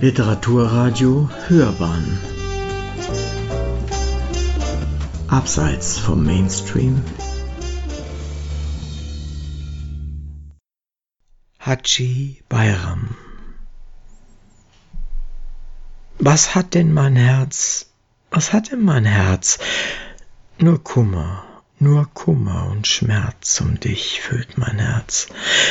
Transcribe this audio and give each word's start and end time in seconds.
Literaturradio 0.00 1.28
Hörbahn 1.48 2.20
Abseits 5.26 5.98
vom 5.98 6.24
Mainstream 6.24 7.02
Haji 11.58 12.44
Bayram 12.48 13.16
Was 16.20 16.54
hat 16.54 16.74
denn 16.74 16.92
mein 16.92 17.16
Herz? 17.16 17.90
Was 18.30 18.52
hat 18.52 18.70
denn 18.70 18.84
mein 18.84 19.04
Herz? 19.04 19.58
Nur 20.58 20.80
Kummer, 20.84 21.42
nur 21.80 22.08
Kummer 22.12 22.68
und 22.70 22.86
Schmerz 22.86 23.60
um 23.60 23.78
dich 23.78 24.20
füllt 24.20 24.58
mein 24.58 24.78
Herz. 24.78 25.28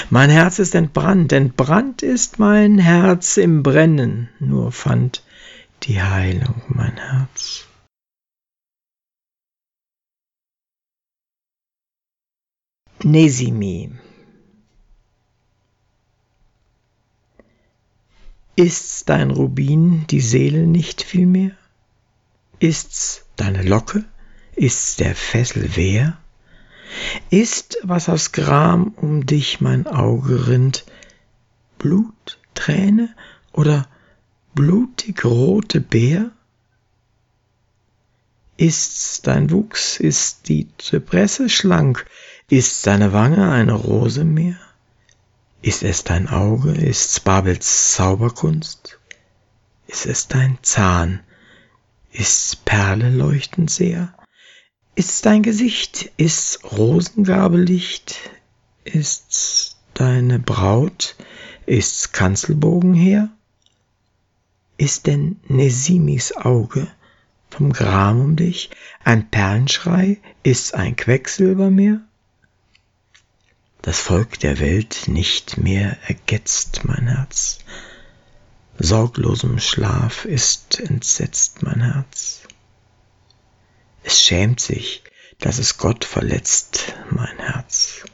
Mein 0.09 0.29
Herz 0.29 0.59
ist 0.59 0.75
entbrannt, 0.75 1.33
entbrannt 1.33 2.01
ist 2.01 2.39
mein 2.39 2.79
Herz 2.79 3.37
im 3.37 3.63
Brennen, 3.63 4.29
nur 4.39 4.71
fand 4.71 5.23
die 5.83 6.01
Heilung 6.01 6.61
mein 6.69 6.97
Herz. 6.97 7.65
Nesimi 13.03 13.91
Ist's 18.55 19.05
dein 19.05 19.29
Rubin 19.29 20.07
die 20.07 20.19
Seele 20.19 20.65
nicht 20.65 21.03
vielmehr? 21.03 21.51
Ist's 22.57 23.23
deine 23.35 23.61
Locke? 23.61 24.03
Ist's 24.57 24.95
der 24.95 25.13
Fessel 25.13 25.75
wehr? 25.75 26.17
Ist, 27.29 27.77
was 27.83 28.09
aus 28.09 28.31
Gram 28.31 28.87
um 28.95 29.27
dich 29.27 29.61
mein 29.61 29.85
Auge 29.85 30.47
rinnt, 30.47 30.83
Blut, 31.77 32.39
Träne 32.55 33.13
oder 33.53 33.87
blutig 34.55 35.23
rote 35.23 35.79
Beer? 35.79 36.31
Ist's 38.57 39.21
dein 39.21 39.51
Wuchs, 39.51 39.99
ist 39.99 40.49
die 40.49 40.67
Zypresse 40.79 41.49
schlank, 41.49 42.07
ist 42.49 42.87
deine 42.87 43.13
Wange 43.13 43.51
eine 43.51 43.73
Rose 43.73 44.23
mehr? 44.23 44.57
Ist 45.61 45.83
es 45.83 46.03
dein 46.03 46.27
Auge, 46.27 46.71
ist's 46.71 47.19
Babels 47.19 47.93
Zauberkunst? 47.93 48.97
Ist 49.85 50.07
es 50.07 50.27
dein 50.27 50.57
Zahn, 50.63 51.19
ist's 52.11 52.55
Perle 52.55 53.11
leuchtend 53.11 53.69
sehr? 53.69 54.15
Ist's 54.97 55.21
dein 55.21 55.43
Gesicht? 55.43 56.11
Ist's 56.17 56.59
Rosengabellicht? 56.63 58.15
Ist's 58.83 59.75
deine 59.93 60.39
Braut? 60.39 61.15
Ist's 61.67 62.13
Kanzelbogenheer? 62.13 63.29
Ist 64.79 65.05
denn 65.05 65.39
Nesimis 65.49 66.35
Auge 66.35 66.87
vom 67.51 67.73
Gram 67.73 68.19
um 68.19 68.35
dich 68.37 68.71
ein 69.03 69.29
Perlenschrei? 69.29 70.17
Ist's 70.41 70.73
ein 70.73 70.95
Quecksilbermeer? 70.95 72.01
Das 73.83 73.99
Volk 73.99 74.39
der 74.39 74.59
Welt 74.59 75.03
nicht 75.05 75.59
mehr 75.59 75.95
ergetzt 76.07 76.85
mein 76.85 77.05
Herz. 77.07 77.59
Sorglosem 78.79 79.59
Schlaf 79.59 80.25
ist 80.25 80.79
entsetzt 80.79 81.61
mein 81.61 81.81
Herz. 81.81 82.46
Es 84.07 84.21
schämt 84.21 84.61
sich, 84.61 85.03
dass 85.37 85.57
es 85.59 85.77
Gott 85.77 86.05
verletzt, 86.05 86.93
mein 87.09 87.37
Herz. 87.39 88.05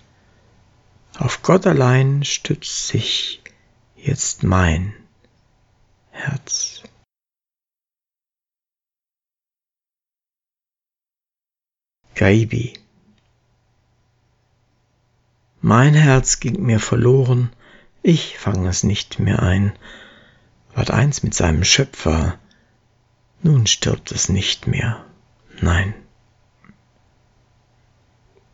Auf 1.19 1.43
Gott 1.43 1.67
allein 1.67 2.23
stützt 2.23 2.87
sich 2.87 3.43
jetzt 3.95 4.41
mein 4.41 4.95
Herz. 6.09 6.81
Gaibi 12.15 12.73
Mein 15.61 15.93
Herz 15.93 16.39
ging 16.39 16.63
mir 16.63 16.79
verloren, 16.79 17.53
ich 18.01 18.39
fang 18.39 18.65
es 18.65 18.81
nicht 18.81 19.19
mehr 19.19 19.43
ein, 19.43 19.77
ward 20.73 20.89
eins 20.89 21.21
mit 21.21 21.35
seinem 21.35 21.63
Schöpfer, 21.63 22.39
nun 23.43 23.67
stirbt 23.67 24.11
es 24.11 24.27
nicht 24.27 24.65
mehr. 24.65 25.05
Nein. 25.61 25.93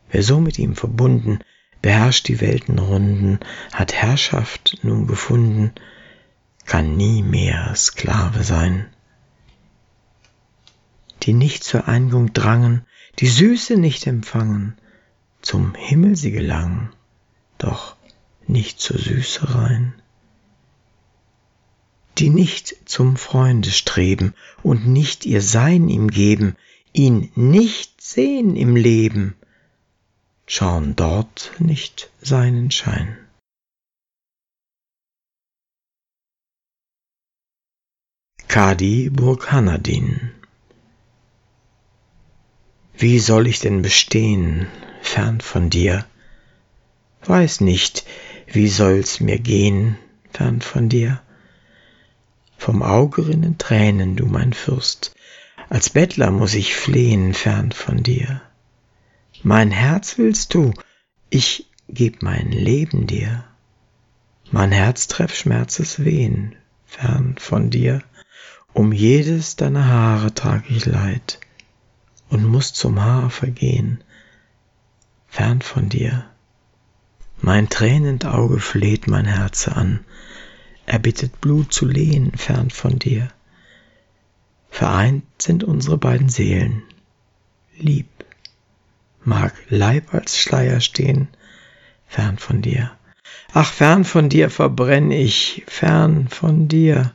Wer 0.10 0.24
so 0.24 0.40
mit 0.40 0.58
ihm 0.60 0.76
verbunden, 0.76 1.40
beherrscht 1.82 2.28
die 2.28 2.42
Weltenrunden, 2.42 3.40
hat 3.72 3.94
Herrschaft 3.94 4.80
nun 4.82 5.08
gefunden, 5.08 5.72
kann 6.66 6.98
nie 6.98 7.24
mehr 7.24 7.74
Sklave 7.76 8.44
sein. 8.44 8.88
Die 11.24 11.34
nicht 11.34 11.64
zur 11.64 11.88
Einigung 11.88 12.34
drangen, 12.34 12.86
die 13.20 13.28
Süße 13.28 13.78
nicht 13.78 14.08
empfangen, 14.08 14.78
zum 15.42 15.76
Himmel 15.76 16.16
sie 16.16 16.32
gelangen, 16.32 16.90
doch 17.58 17.96
nicht 18.48 18.80
zur 18.80 18.98
Süße 18.98 19.56
rein. 19.56 19.94
Die 22.18 22.30
nicht 22.30 22.76
zum 22.86 23.16
Freunde 23.16 23.72
streben 23.72 24.34
und 24.64 24.88
nicht 24.88 25.26
ihr 25.26 25.42
Sein 25.42 25.88
ihm 25.90 26.10
geben, 26.10 26.56
ihn 26.94 27.32
nicht 27.36 28.02
sehen 28.02 28.56
im 28.56 28.76
Leben, 28.76 29.36
schauen 30.48 30.96
dort 30.96 31.52
nicht 31.60 32.10
seinen 32.22 32.72
Schein. 32.72 33.18
Kadi 38.48 39.12
Burkhanadin 39.12 40.32
Wie 42.98 43.20
soll 43.20 43.46
ich 43.46 43.60
denn 43.60 43.84
bestehen, 43.84 44.68
fern 45.02 45.40
von 45.40 45.70
dir? 45.70 46.06
Weiß 47.24 47.62
nicht, 47.62 48.06
wie 48.48 48.68
soll's 48.68 49.20
mir 49.20 49.38
gehen, 49.38 49.98
fern 50.32 50.62
von 50.62 50.90
dir? 50.90 51.22
Vom 52.58 52.82
Auge 52.82 53.28
rinnen 53.28 53.58
Tränen, 53.60 54.16
du 54.16 54.26
mein 54.26 54.54
Fürst, 54.54 55.16
als 55.70 55.92
Bettler 55.92 56.32
muss 56.32 56.56
ich 56.56 56.76
flehen 56.76 57.34
fern 57.34 57.72
von 57.72 58.02
dir. 58.02 58.42
Mein 59.44 59.70
Herz 59.72 60.18
willst 60.18 60.54
du, 60.56 60.74
ich 61.30 61.70
geb 61.88 62.24
mein 62.24 62.52
Leben 62.52 63.06
dir. 63.06 63.46
Mein 64.52 64.72
Herz 64.72 65.08
treff 65.08 65.36
Schmerzes 65.36 66.04
Wehen 66.04 66.56
fern 66.86 67.36
von 67.40 67.70
dir. 67.70 68.02
Um 68.74 68.92
jedes 68.92 69.56
deiner 69.56 69.86
Haare 69.86 70.34
trag 70.34 70.70
ich 70.70 70.86
Leid 70.86 71.40
und 72.30 72.46
muss 72.46 72.74
zum 72.74 73.02
Haar 73.02 73.30
vergehen, 73.30 74.04
fern 75.28 75.62
von 75.62 75.90
dir. 75.90 76.26
Mein 77.42 77.70
tränend 77.70 78.26
Auge 78.26 78.60
fleht 78.60 79.08
mein 79.08 79.26
Herze 79.26 79.76
an, 79.76 80.00
er 80.86 81.00
bittet 81.00 81.40
Blut 81.42 81.72
zu 81.72 81.86
lehen 81.86 82.32
fern 82.36 82.72
von 82.72 82.98
dir. 82.98 83.30
Vereint 84.70 85.24
sind 85.42 85.64
unsere 85.64 85.98
beiden 85.98 86.30
Seelen. 86.30 86.84
Lieb 87.78 88.08
mag 89.24 89.54
Leib 89.70 90.14
als 90.14 90.38
Schleier 90.38 90.82
stehen, 90.82 91.28
fern 92.08 92.38
von 92.38 92.62
dir. 92.62 92.92
Ach, 93.54 93.72
fern 93.72 94.06
von 94.06 94.30
dir 94.30 94.50
verbrenn 94.50 95.12
ich, 95.12 95.64
fern 95.68 96.28
von 96.28 96.68
dir. 96.68 97.14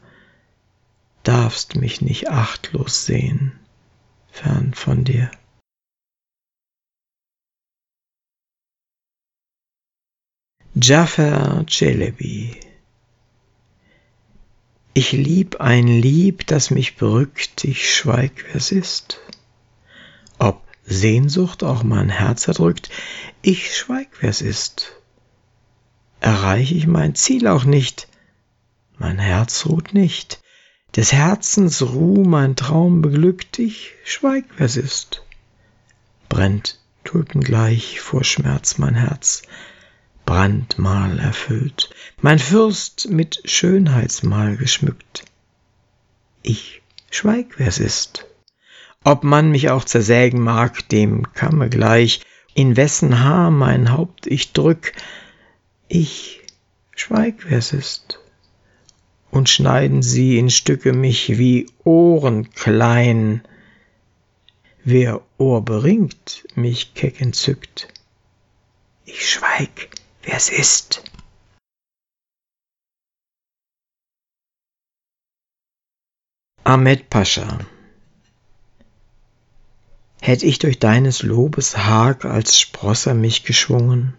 Darfst 1.23 1.77
mich 1.77 2.01
nicht 2.01 2.29
achtlos 2.29 3.07
sehen, 3.07 3.53
fern 4.31 4.75
von 4.75 5.05
dir. 5.05 5.31
Jafar 10.75 11.65
Celebi 11.69 12.61
ich 14.95 15.11
lieb 15.11 15.61
ein 15.61 15.89
Lieb, 15.89 16.47
das 16.47 16.71
mich 16.71 16.97
berückt, 16.97 17.65
ich 17.65 17.93
schweig, 17.93 18.45
wer's 18.53 18.71
ist. 18.71 19.19
Ob 20.39 20.63
Sehnsucht 20.85 21.65
auch 21.65 21.83
mein 21.83 22.09
Herz 22.09 22.47
erdrückt, 22.47 22.91
ich 23.43 23.77
schweig, 23.77 24.23
wer's 24.23 24.41
ist. 24.41 24.93
Erreich 26.21 26.73
ich 26.73 26.87
mein 26.87 27.17
Ziel 27.17 27.49
auch 27.49 27.65
nicht, 27.65 28.09
mein 28.97 29.19
Herz 29.19 29.67
ruht 29.67 29.95
nicht, 29.95 30.41
des 30.95 31.13
Herzens 31.13 31.83
Ruh 31.83 32.25
mein 32.25 32.55
Traum 32.55 33.03
beglückt, 33.03 33.59
ich 33.59 33.93
schweig, 34.05 34.45
wer's 34.59 34.77
ist. 34.77 35.25
Brennt 36.29 36.79
tulpengleich 37.03 38.01
vor 38.01 38.23
Schmerz 38.23 38.79
mein 38.79 38.95
Herz, 38.95 39.43
Brandmal 40.27 41.19
erfüllt, 41.19 41.91
mein 42.21 42.39
Fürst 42.39 43.09
mit 43.11 43.43
Schönheitsmal 43.45 44.57
geschmückt. 44.57 45.25
Ich 46.43 46.83
schweig, 47.11 47.59
wer's 47.59 47.79
ist. 47.79 48.27
Ob 49.05 49.23
man 49.23 49.51
mich 49.51 49.71
auch 49.71 49.85
zersägen 49.85 50.41
mag, 50.41 50.89
dem 50.89 51.33
Kamme 51.35 51.69
gleich, 51.69 52.21
in 52.55 52.77
wessen 52.77 53.21
Haar 53.23 53.51
mein 53.51 53.93
Haupt 53.93 54.27
ich 54.27 54.53
drück, 54.53 54.93
ich 55.89 56.41
schweig, 56.95 57.51
wer's 57.51 57.73
ist. 57.73 58.19
und 59.35 59.49
schneiden 59.49 60.01
sie 60.03 60.39
in 60.39 60.49
Stücke 60.49 60.93
mich 60.93 61.39
wie 61.39 61.67
Ohren 61.83 62.53
klein. 62.53 63.43
Wer 64.85 65.23
Ohr 65.39 65.65
beringt, 65.65 66.47
mich 66.55 66.95
keck 66.95 67.21
entzückt. 67.21 67.89
Ich 69.05 69.29
schweig, 69.29 69.89
wer's 70.27 70.49
ist. 70.49 71.03
Ahmed 76.65 77.11
Pascha 77.11 77.59
Hätt 80.21 80.43
ich 80.43 80.59
durch 80.59 80.79
deines 80.79 81.23
Lobes 81.23 81.77
Hag 81.77 82.25
als 82.25 82.59
Sprosser 82.59 83.13
mich 83.13 83.45
geschwungen 83.45 84.15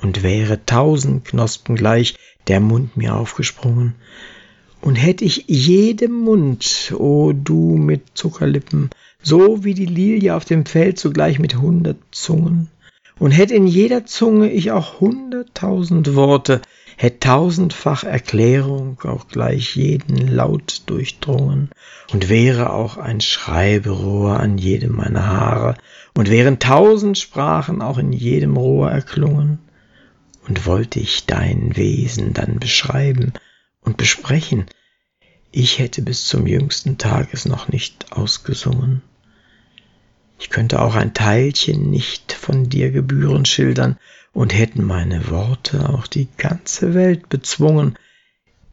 und 0.00 0.22
wäre 0.22 0.64
tausend 0.64 1.24
Knospen 1.24 1.74
gleich 1.74 2.16
der 2.46 2.60
Mund 2.60 2.96
mir 2.96 3.16
aufgesprungen, 3.16 3.96
und 4.80 4.94
hätt 4.94 5.20
ich 5.20 5.44
jedem 5.46 6.12
Mund, 6.12 6.92
o 6.96 7.26
oh 7.26 7.32
du 7.32 7.76
mit 7.76 8.02
Zuckerlippen, 8.14 8.90
so 9.22 9.64
wie 9.64 9.74
die 9.74 9.86
Lilie 9.86 10.34
auf 10.34 10.44
dem 10.44 10.64
Feld 10.64 10.98
zugleich 10.98 11.38
mit 11.38 11.56
hundert 11.56 11.98
Zungen, 12.12 12.68
und 13.20 13.30
hätt 13.30 13.50
in 13.50 13.66
jeder 13.66 14.06
Zunge 14.06 14.50
ich 14.50 14.72
auch 14.72 15.00
hunderttausend 15.00 16.16
Worte, 16.16 16.62
hätt 16.96 17.20
tausendfach 17.20 18.02
Erklärung 18.02 19.00
auch 19.02 19.28
gleich 19.28 19.76
jeden 19.76 20.26
Laut 20.26 20.82
durchdrungen, 20.86 21.70
und 22.12 22.28
wäre 22.28 22.72
auch 22.72 22.96
ein 22.96 23.20
Schreiberohr 23.20 24.40
an 24.40 24.58
jedem 24.58 24.96
meiner 24.96 25.26
Haare, 25.26 25.74
und 26.16 26.30
wären 26.30 26.58
tausend 26.58 27.18
Sprachen 27.18 27.82
auch 27.82 27.98
in 27.98 28.12
jedem 28.12 28.56
Rohr 28.56 28.90
erklungen, 28.90 29.58
und 30.48 30.66
wollte 30.66 30.98
ich 30.98 31.26
dein 31.26 31.76
Wesen 31.76 32.32
dann 32.32 32.58
beschreiben 32.58 33.34
und 33.82 33.98
besprechen, 33.98 34.64
ich 35.52 35.78
hätte 35.78 36.00
bis 36.00 36.24
zum 36.24 36.46
jüngsten 36.46 36.96
Tag 36.96 37.28
es 37.32 37.44
noch 37.44 37.68
nicht 37.68 38.12
ausgesungen. 38.12 39.02
Ich 40.40 40.50
könnte 40.50 40.82
auch 40.82 40.94
ein 40.94 41.14
Teilchen 41.14 41.90
nicht 41.90 42.32
von 42.32 42.68
dir 42.68 42.90
gebührend 42.90 43.46
schildern, 43.46 43.98
und 44.32 44.54
hätten 44.54 44.84
meine 44.84 45.28
Worte 45.30 45.88
auch 45.88 46.06
die 46.06 46.28
ganze 46.36 46.94
Welt 46.94 47.28
bezwungen, 47.28 47.98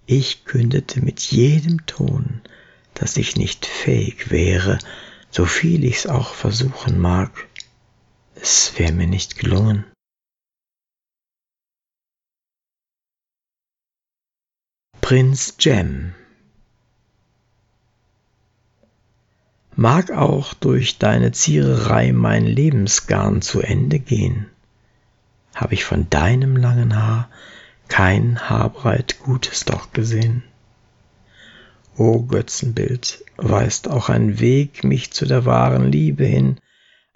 ich 0.06 0.46
kündete 0.46 1.02
mit 1.02 1.20
jedem 1.20 1.86
Ton, 1.86 2.42
dass 2.94 3.18
ich 3.18 3.36
nicht 3.36 3.66
fähig 3.66 4.32
wäre, 4.32 4.80
so 5.30 5.46
viel 5.46 5.84
ich's 5.84 6.08
auch 6.08 6.34
versuchen 6.34 7.00
mag, 7.00 7.48
es 8.36 8.78
wär 8.78 8.92
mir 8.94 9.08
nicht 9.08 9.38
gelungen. 9.38 9.86
Prinz 15.02 15.56
Jem 15.60 16.14
Mag 19.80 20.10
auch 20.10 20.56
durch 20.56 20.98
deine 20.98 21.34
Ziererei 21.34 22.12
mein 22.12 22.48
Lebensgarn 22.48 23.44
zu 23.44 23.62
Ende 23.62 24.00
gehen, 24.00 24.48
hab 25.54 25.72
ich 25.72 25.86
von 25.86 26.10
deinem 26.10 26.58
langen 26.58 26.96
Haar 26.96 27.30
kein 27.88 28.40
Haarbreit 28.40 29.20
Gutes 29.20 29.66
doch 29.66 29.94
gesehen. 29.94 30.42
O 31.96 32.24
Götzenbild, 32.24 33.24
weist 33.36 33.88
auch 33.88 34.10
ein 34.10 34.40
Weg 34.40 34.84
mich 34.84 35.12
zu 35.12 35.28
der 35.28 35.46
wahren 35.46 35.92
Liebe 35.92 36.26
hin, 36.26 36.58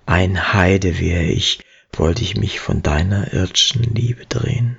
ein 0.05 0.53
Heide 0.53 0.99
wär 0.99 1.27
ich, 1.27 1.65
wollt 1.93 2.21
ich 2.21 2.37
mich 2.37 2.59
von 2.59 2.83
deiner 2.83 3.33
irdschen 3.33 3.81
Liebe 3.81 4.27
drehen. 4.27 4.77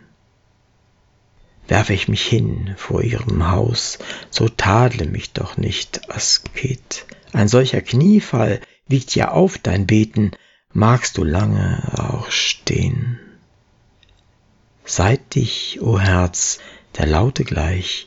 Werfe 1.73 1.95
ich 1.95 2.07
mich 2.07 2.27
hin 2.27 2.75
vor 2.77 3.03
ihrem 3.03 3.51
Haus, 3.51 3.99
so 4.29 4.47
tadle 4.47 5.07
mich 5.07 5.33
doch 5.33 5.57
nicht, 5.57 6.11
Asket. 6.11 7.07
Ein 7.33 7.49
solcher 7.49 7.81
Kniefall 7.81 8.61
wiegt 8.89 9.15
ja 9.15 9.31
auf 9.31 9.57
dein 9.57 9.87
Beten, 9.87 10.33
magst 10.75 11.17
du 11.17 11.25
lange 11.25 11.83
auch 11.97 12.31
stehen. 12.31 13.19
Seit 14.85 15.35
dich, 15.35 15.81
o 15.81 15.99
Herz, 15.99 16.59
der 16.99 17.07
Laute 17.07 17.43
gleich, 17.43 18.07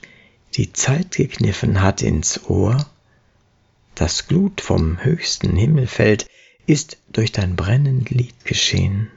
die 0.53 0.71
Zeit 0.71 1.15
gekniffen 1.15 1.81
hat 1.81 2.03
ins 2.03 2.47
Ohr, 2.47 2.85
das 3.95 4.27
Glut 4.27 4.61
vom 4.61 5.03
höchsten 5.03 5.55
Himmel 5.55 5.87
fällt, 5.87 6.27
ist 6.67 6.99
durch 7.11 7.31
dein 7.31 7.55
brennend 7.55 8.11
Lied 8.11 8.45
geschehen. 8.45 9.09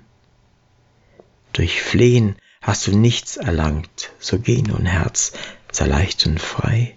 Durch 1.52 1.82
Flehen 1.82 2.36
hast 2.68 2.86
du 2.86 2.94
nichts 2.94 3.38
erlangt, 3.38 4.10
so 4.18 4.38
geh 4.38 4.60
nun, 4.60 4.84
Herz, 4.84 5.32
sei 5.72 5.86
leicht 5.86 6.26
und 6.26 6.38
frei. 6.38 6.94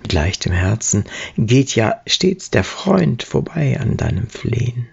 Mit 0.00 0.14
leichtem 0.14 0.52
Herzen 0.52 1.04
geht 1.36 1.74
ja 1.74 2.00
stets 2.06 2.48
der 2.48 2.64
Freund 2.64 3.22
vorbei 3.22 3.78
an 3.78 3.98
deinem 3.98 4.26
Flehen. 4.26 4.88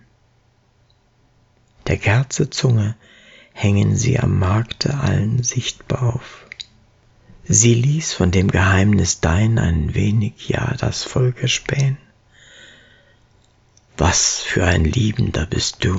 Der 1.88 1.96
Kerze 1.96 2.50
Zunge 2.50 2.98
hängen 3.54 3.96
sie 3.96 4.20
am 4.20 4.38
Markte 4.40 4.96
allen 4.96 5.42
sichtbar 5.42 6.16
auf. 6.16 6.48
Sie 7.46 7.74
ließ 7.74 8.12
von 8.12 8.32
dem 8.32 8.52
Geheimnis 8.52 9.22
dein 9.22 9.58
ein 9.58 9.96
wenig 9.96 10.50
ja 10.50 10.76
das 10.78 11.06
Volk 11.06 11.42
erspähen. 11.42 11.98
Was 13.96 14.42
für 14.42 14.66
ein 14.66 14.84
Liebender 14.84 15.46
bist 15.46 15.86
du, 15.86 15.96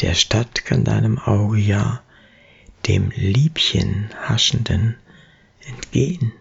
der 0.00 0.14
Stadt 0.14 0.64
kann 0.64 0.82
deinem 0.82 1.20
Auge 1.20 1.58
ja 1.58 2.02
dem 2.86 3.10
Liebchen 3.10 4.10
haschenden 4.28 4.96
entgehen. 5.66 6.32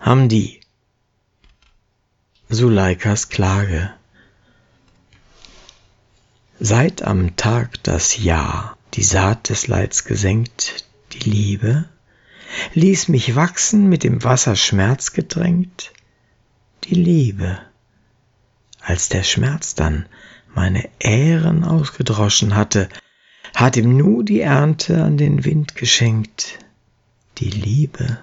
Hamdi 0.00 0.60
Suleikas 2.48 3.28
Klage 3.30 3.94
Seit 6.60 7.02
am 7.02 7.36
Tag 7.36 7.82
das 7.82 8.16
Ja 8.16 8.76
die 8.94 9.02
Saat 9.02 9.48
des 9.48 9.66
Leids 9.66 10.04
gesenkt, 10.04 10.84
die 11.12 11.30
Liebe, 11.30 11.88
ließ 12.74 13.08
mich 13.08 13.34
wachsen 13.34 13.88
mit 13.88 14.04
dem 14.04 14.22
Wasser 14.22 14.54
Schmerz 14.54 15.12
gedrängt, 15.12 15.92
die 16.84 16.94
Liebe. 16.94 17.58
Als 18.80 19.08
der 19.08 19.24
Schmerz 19.24 19.74
dann 19.74 20.06
meine 20.54 20.88
Ähren 20.98 21.64
ausgedroschen 21.64 22.54
hatte, 22.54 22.88
hat 23.54 23.76
ihm 23.76 23.96
nu 23.96 24.22
die 24.22 24.40
Ernte 24.40 25.02
an 25.02 25.16
den 25.16 25.44
Wind 25.44 25.76
geschenkt, 25.76 26.58
die 27.38 27.50
Liebe. 27.50 28.18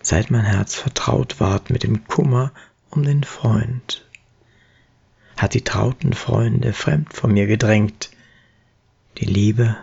Seit 0.00 0.30
mein 0.30 0.44
Herz 0.44 0.74
vertraut 0.74 1.40
ward 1.40 1.70
mit 1.70 1.82
dem 1.82 2.06
Kummer 2.06 2.52
um 2.90 3.02
den 3.02 3.24
Freund, 3.24 4.06
hat 5.36 5.54
die 5.54 5.64
trauten 5.64 6.12
Freunde 6.12 6.72
fremd 6.72 7.12
von 7.12 7.32
mir 7.32 7.46
gedrängt. 7.46 8.10
Die 9.18 9.26
Liebe, 9.26 9.76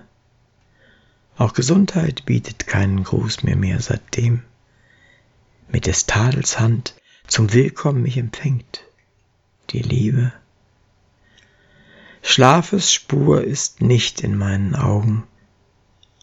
auch 1.38 1.54
Gesundheit 1.54 2.26
bietet 2.26 2.68
keinen 2.68 3.04
Gruß 3.04 3.44
mir 3.44 3.56
mehr 3.56 3.80
seitdem. 3.80 4.44
Mit 5.72 5.88
des 5.88 6.06
Tadels 6.06 6.60
Hand 6.60 6.94
zum 7.26 7.52
Willkommen 7.54 8.04
mich 8.04 8.18
empfängt. 8.18 8.84
Die 9.72 9.82
Liebe. 9.82 10.34
Schlafes 12.22 12.94
Spur 12.94 13.44
ist 13.44 13.82
nicht 13.82 14.22
in 14.22 14.38
meinen 14.38 14.76
Augen. 14.76 15.28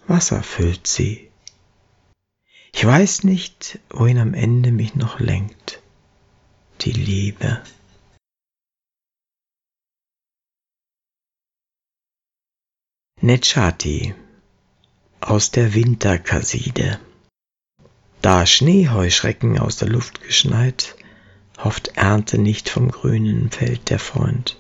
Wasser 0.07 0.43
füllt 0.43 0.87
sie. 0.87 1.29
Ich 2.73 2.85
weiß 2.85 3.25
nicht, 3.25 3.79
wohin 3.91 4.19
am 4.19 4.35
Ende 4.35 4.71
mich 4.73 4.95
noch 4.95 5.21
lenkt. 5.21 5.83
Die 6.83 6.93
Liebe. 6.93 7.63
Netschati 13.21 14.15
aus 15.21 15.51
der 15.51 15.75
Winterkaside. 15.75 17.01
Da 18.23 18.47
Schneeheuschrecken 18.47 19.59
aus 19.59 19.77
der 19.77 19.89
Luft 19.89 20.23
geschneit, 20.23 20.97
hofft 21.59 21.97
Ernte 21.97 22.39
nicht 22.39 22.69
vom 22.69 22.91
grünen 22.91 23.51
Feld 23.51 23.91
der 23.91 23.99
Freund. 23.99 24.58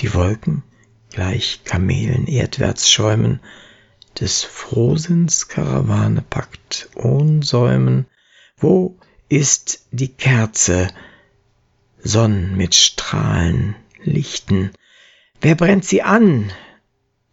Die 0.00 0.14
Wolken 0.14 0.62
gleich 1.10 1.64
Kamelen 1.64 2.26
erdwärts 2.26 2.90
schäumen, 2.90 3.40
des 4.18 4.42
Frohsinns 4.42 5.48
Karawane 5.48 6.22
packt 6.22 6.88
ohn 6.94 7.42
Säumen. 7.42 8.06
Wo 8.56 8.98
ist 9.28 9.86
die 9.90 10.08
Kerze? 10.08 10.88
Sonn 11.98 12.56
mit 12.56 12.74
Strahlen, 12.74 13.76
Lichten. 14.02 14.70
Wer 15.42 15.54
brennt 15.54 15.84
sie 15.84 16.02
an? 16.02 16.50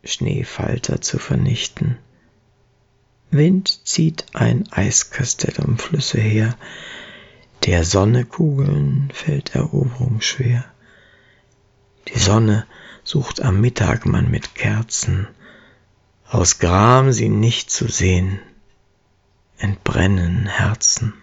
Schneefalter 0.03 0.99
zu 1.01 1.19
vernichten. 1.19 1.97
Wind 3.31 3.87
zieht 3.87 4.25
ein 4.33 4.69
Eiskastell 4.71 5.55
um 5.65 5.77
Flüsse 5.77 6.19
her, 6.19 6.57
der 7.65 7.83
Sonne 7.85 8.25
Kugeln 8.25 9.09
fällt 9.13 9.55
Eroberung 9.55 10.21
schwer. 10.21 10.65
Die 12.07 12.19
Sonne 12.19 12.65
sucht 13.03 13.41
am 13.41 13.59
Mittag 13.59 14.05
man 14.05 14.31
mit 14.31 14.55
Kerzen, 14.55 15.27
aus 16.25 16.59
Gram 16.59 17.11
sie 17.11 17.29
nicht 17.29 17.69
zu 17.69 17.87
sehen, 17.87 18.39
entbrennen 19.57 20.47
Herzen. 20.47 21.13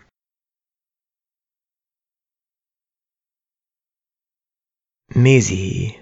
Mesi 5.09 5.95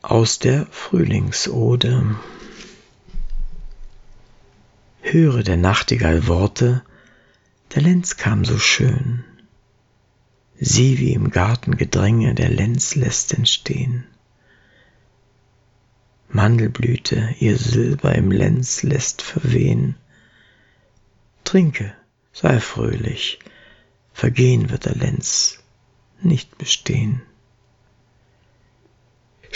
aus 0.00 0.38
der 0.38 0.66
Frühlingsode. 0.66 2.16
Höre 5.02 5.42
der 5.42 5.56
Nachtigall 5.56 6.28
Worte, 6.28 6.84
der 7.74 7.82
Lenz 7.82 8.16
kam 8.16 8.44
so 8.44 8.58
schön. 8.58 9.24
Sieh, 10.58 10.98
wie 10.98 11.12
im 11.12 11.30
Garten 11.30 11.76
Gedränge 11.76 12.34
der 12.34 12.48
Lenz 12.48 12.94
lässt 12.94 13.34
entstehen. 13.34 14.04
Mandelblüte 16.28 17.34
ihr 17.38 17.56
Silber 17.56 18.14
im 18.14 18.30
Lenz 18.32 18.82
lässt 18.82 19.22
verwehen. 19.22 19.96
Trinke, 21.44 21.94
sei 22.32 22.60
fröhlich, 22.60 23.38
vergehen 24.12 24.70
wird 24.70 24.86
der 24.86 24.96
Lenz 24.96 25.62
nicht 26.22 26.58
bestehen 26.58 27.22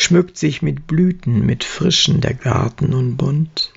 schmückt 0.01 0.39
sich 0.39 0.63
mit 0.63 0.87
Blüten, 0.87 1.45
mit 1.45 1.63
Frischen 1.63 2.21
der 2.21 2.35
Garten 2.35 2.91
nun 2.91 3.17
bunt, 3.17 3.73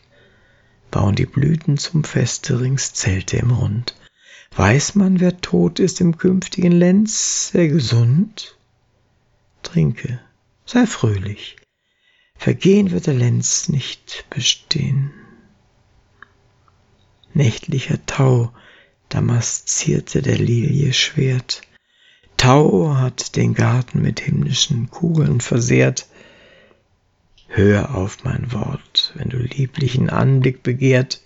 bauen 0.89 1.15
die 1.15 1.25
Blüten 1.25 1.77
zum 1.77 2.03
Feste 2.06 2.62
rings 2.62 2.94
Zelte 2.94 3.38
im 3.38 3.51
Rund. 3.51 3.96
Weiß 4.55 4.93
man, 4.93 5.19
wer 5.19 5.41
tot 5.41 5.79
ist 5.79 6.00
im 6.00 6.17
künftigen 6.17 6.72
Lenz, 6.72 7.50
sehr 7.50 7.67
gesund? 7.67 8.55
Trinke, 9.63 10.19
sei 10.65 10.86
fröhlich, 10.86 11.55
vergehen 12.36 12.91
wird 12.91 13.07
der 13.07 13.15
Lenz 13.15 13.69
nicht 13.69 14.25
bestehen. 14.29 15.12
Nächtlicher 17.33 18.05
Tau 18.05 18.53
damaszierte 19.10 20.22
der 20.22 20.38
Lilie 20.38 20.93
Schwert, 20.93 21.63
Tau 22.38 22.95
hat 22.95 23.36
den 23.36 23.55
Garten 23.55 24.01
mit 24.01 24.19
himmlischen 24.19 24.91
Kugeln 24.91 25.41
versehrt, 25.41 26.07
Hör 27.48 27.95
auf 27.95 28.24
mein 28.24 28.51
Wort, 28.51 29.13
wenn 29.15 29.29
du 29.29 29.38
lieblichen 29.38 30.10
Anblick 30.10 30.62
begehrt, 30.63 31.22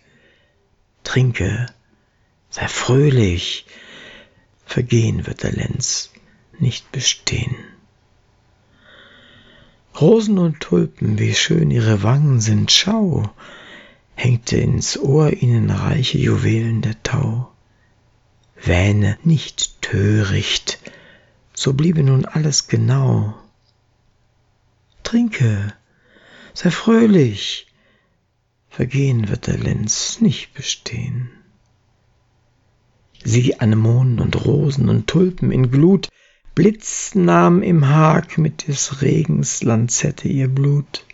trinke, 1.03 1.67
sei 2.50 2.68
fröhlich, 2.68 3.66
vergehen 4.66 5.27
wird 5.27 5.44
der 5.44 5.51
Lenz 5.51 6.12
nicht 6.60 6.92
bestehen. 6.92 7.56
Rosen 10.00 10.38
und 10.38 10.60
Tulpen, 10.60 11.18
wie 11.18 11.34
schön 11.34 11.72
ihre 11.72 12.04
Wangen 12.04 12.39
sind, 12.39 12.72
schau, 12.72 13.30
hängte 14.13 14.58
ins 14.58 14.98
Ohr 14.98 15.34
ihnen 15.34 15.72
reiche 15.72 16.18
Juwelen 16.18 16.82
der 16.82 17.01
Tau. 17.04 17.51
Wähne 18.63 19.18
nicht 19.24 19.82
töricht, 19.82 20.80
so 21.54 21.74
bliebe 21.74 22.04
nun 22.04 22.25
alles 22.25 22.68
genau. 22.68 23.36
Trinke, 25.04 25.74
sei 26.54 26.70
fröhlich, 26.70 27.68
vergehen 28.70 29.30
wird 29.30 29.48
der 29.48 29.58
Lenz 29.58 30.22
nicht 30.22 30.54
bestehen. 30.54 31.37
Sieh 33.29 33.55
Anemonen 33.55 34.19
und 34.19 34.46
Rosen 34.46 34.88
und 34.88 35.07
Tulpen 35.07 35.51
in 35.51 35.69
Glut, 35.69 36.07
Blitz 36.55 37.13
nahm 37.13 37.62
im 37.62 37.89
Hag 37.89 38.38
mit 38.38 38.67
des 38.67 39.01
Regens 39.01 39.63
Lanzette 39.63 40.29
ihr 40.29 40.48
Blut. 40.48 41.05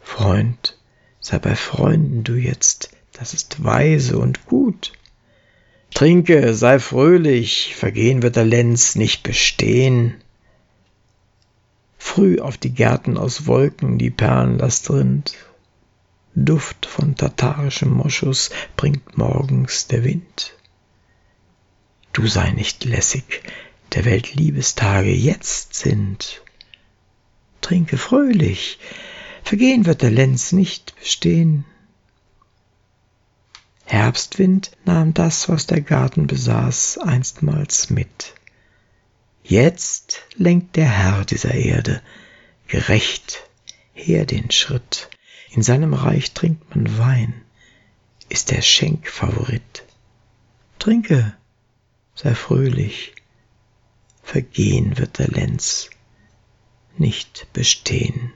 Freund, 0.00 0.78
sei 1.20 1.38
bei 1.38 1.54
Freunden 1.54 2.24
du 2.24 2.34
jetzt, 2.34 2.90
das 3.12 3.34
ist 3.34 3.62
weise 3.62 4.18
und 4.18 4.46
gut. 4.46 4.92
Trinke, 5.92 6.54
sei 6.54 6.78
fröhlich, 6.78 7.74
vergehen 7.76 8.22
wird 8.22 8.36
der 8.36 8.46
Lenz 8.46 8.96
nicht 8.96 9.22
bestehen 9.22 10.14
früh 12.12 12.40
auf 12.40 12.58
die 12.58 12.74
Gärten 12.74 13.16
aus 13.16 13.46
Wolken 13.46 13.96
die 13.96 14.10
Perlenlast 14.10 14.90
rinnt. 14.90 15.34
Duft 16.34 16.84
von 16.84 17.14
tatarischem 17.14 17.90
Moschus 17.90 18.50
bringt 18.76 19.16
morgens 19.16 19.86
der 19.86 20.04
Wind. 20.04 20.54
Du 22.22 22.28
sei 22.28 22.52
nicht 22.52 22.84
lässig, 22.84 23.42
der 23.94 24.04
Welt 24.04 24.36
Liebestage 24.36 25.10
jetzt 25.10 25.74
sind. 25.74 26.40
Trinke 27.60 27.98
fröhlich, 27.98 28.78
vergehen 29.42 29.86
wird 29.86 30.02
der 30.02 30.12
Lenz 30.12 30.52
nicht 30.52 30.94
bestehen. 31.00 31.64
Herbstwind 33.86 34.70
nahm 34.84 35.14
das, 35.14 35.48
was 35.48 35.66
der 35.66 35.80
Garten 35.80 36.28
besaß, 36.28 36.98
einstmals 36.98 37.90
mit. 37.90 38.34
Jetzt 39.42 40.22
lenkt 40.36 40.76
der 40.76 40.88
Herr 40.88 41.24
dieser 41.24 41.54
Erde 41.54 42.02
gerecht 42.68 43.42
her 43.94 44.26
den 44.26 44.52
Schritt. 44.52 45.10
In 45.50 45.64
seinem 45.64 45.92
Reich 45.92 46.30
trinkt 46.30 46.72
man 46.72 46.98
Wein, 46.98 47.42
ist 48.28 48.52
der 48.52 48.62
Schenkfavorit. 48.62 49.82
Trinke, 50.78 51.36
sei 52.22 52.34
fröhlich, 52.34 53.14
vergehen 54.22 54.96
wird 54.98 55.18
der 55.18 55.28
Lenz 55.28 55.90
nicht 56.96 57.48
bestehen. 57.52 58.32